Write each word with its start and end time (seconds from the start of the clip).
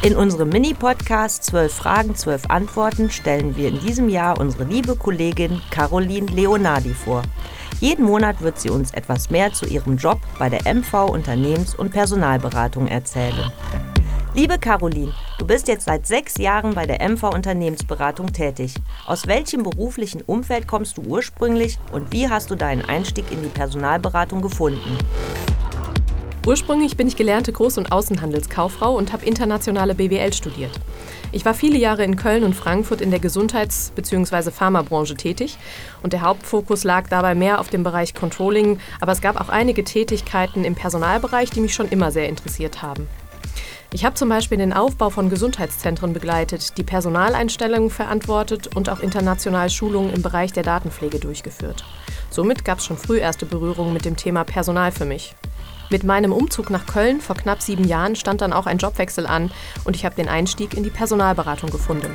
In 0.00 0.14
unserem 0.14 0.50
Mini-Podcast 0.50 1.42
12 1.42 1.74
Fragen, 1.74 2.14
12 2.14 2.44
Antworten 2.50 3.10
stellen 3.10 3.56
wir 3.56 3.66
in 3.66 3.80
diesem 3.80 4.08
Jahr 4.08 4.38
unsere 4.38 4.62
liebe 4.62 4.94
Kollegin 4.94 5.60
Caroline 5.70 6.28
Leonardi 6.28 6.94
vor. 6.94 7.22
Jeden 7.80 8.04
Monat 8.04 8.40
wird 8.40 8.60
sie 8.60 8.70
uns 8.70 8.92
etwas 8.92 9.28
mehr 9.28 9.52
zu 9.52 9.66
ihrem 9.66 9.96
Job 9.96 10.20
bei 10.38 10.48
der 10.48 10.72
MV 10.72 11.10
Unternehmens- 11.10 11.74
und 11.74 11.90
Personalberatung 11.90 12.86
erzählen. 12.86 13.52
Liebe 14.34 14.56
Caroline, 14.58 15.12
du 15.38 15.44
bist 15.44 15.66
jetzt 15.66 15.86
seit 15.86 16.06
sechs 16.06 16.38
Jahren 16.38 16.74
bei 16.74 16.86
der 16.86 17.00
MV 17.00 17.34
Unternehmensberatung 17.34 18.32
tätig. 18.32 18.74
Aus 19.04 19.26
welchem 19.26 19.64
beruflichen 19.64 20.22
Umfeld 20.22 20.68
kommst 20.68 20.96
du 20.96 21.02
ursprünglich 21.02 21.76
und 21.90 22.12
wie 22.12 22.28
hast 22.28 22.52
du 22.52 22.54
deinen 22.54 22.84
Einstieg 22.84 23.32
in 23.32 23.42
die 23.42 23.48
Personalberatung 23.48 24.42
gefunden? 24.42 24.96
Ursprünglich 26.48 26.96
bin 26.96 27.06
ich 27.06 27.16
gelernte 27.16 27.52
Groß- 27.52 27.76
und 27.76 27.92
Außenhandelskauffrau 27.92 28.96
und 28.96 29.12
habe 29.12 29.26
internationale 29.26 29.94
BWL 29.94 30.32
studiert. 30.32 30.70
Ich 31.30 31.44
war 31.44 31.52
viele 31.52 31.76
Jahre 31.76 32.04
in 32.04 32.16
Köln 32.16 32.42
und 32.42 32.54
Frankfurt 32.54 33.02
in 33.02 33.10
der 33.10 33.20
Gesundheits- 33.20 33.92
bzw. 33.94 34.50
Pharmabranche 34.50 35.14
tätig 35.14 35.58
und 36.02 36.14
der 36.14 36.22
Hauptfokus 36.22 36.84
lag 36.84 37.06
dabei 37.10 37.34
mehr 37.34 37.60
auf 37.60 37.68
dem 37.68 37.82
Bereich 37.82 38.14
Controlling, 38.14 38.80
aber 38.98 39.12
es 39.12 39.20
gab 39.20 39.38
auch 39.38 39.50
einige 39.50 39.84
Tätigkeiten 39.84 40.64
im 40.64 40.74
Personalbereich, 40.74 41.50
die 41.50 41.60
mich 41.60 41.74
schon 41.74 41.90
immer 41.90 42.10
sehr 42.12 42.30
interessiert 42.30 42.80
haben. 42.80 43.06
Ich 43.92 44.06
habe 44.06 44.14
zum 44.14 44.30
Beispiel 44.30 44.56
den 44.56 44.72
Aufbau 44.72 45.10
von 45.10 45.28
Gesundheitszentren 45.28 46.14
begleitet, 46.14 46.78
die 46.78 46.82
Personaleinstellungen 46.82 47.90
verantwortet 47.90 48.74
und 48.74 48.88
auch 48.88 49.00
international 49.00 49.68
Schulungen 49.68 50.14
im 50.14 50.22
Bereich 50.22 50.54
der 50.54 50.62
Datenpflege 50.62 51.18
durchgeführt. 51.18 51.84
Somit 52.30 52.64
gab 52.64 52.78
es 52.78 52.86
schon 52.86 52.96
früh 52.96 53.18
erste 53.18 53.44
Berührungen 53.44 53.92
mit 53.92 54.06
dem 54.06 54.16
Thema 54.16 54.44
Personal 54.44 54.92
für 54.92 55.04
mich. 55.04 55.34
Mit 55.90 56.04
meinem 56.04 56.32
Umzug 56.32 56.68
nach 56.68 56.86
Köln 56.86 57.20
vor 57.20 57.36
knapp 57.36 57.62
sieben 57.62 57.84
Jahren 57.84 58.14
stand 58.14 58.42
dann 58.42 58.52
auch 58.52 58.66
ein 58.66 58.76
Jobwechsel 58.76 59.26
an 59.26 59.50
und 59.84 59.96
ich 59.96 60.04
habe 60.04 60.14
den 60.14 60.28
Einstieg 60.28 60.74
in 60.74 60.82
die 60.82 60.90
Personalberatung 60.90 61.70
gefunden. 61.70 62.12